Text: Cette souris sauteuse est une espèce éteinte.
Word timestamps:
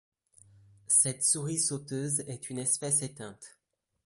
Cette 0.87 1.23
souris 1.23 1.59
sauteuse 1.59 2.21
est 2.21 2.49
une 2.49 2.57
espèce 2.57 3.03
éteinte. 3.03 3.59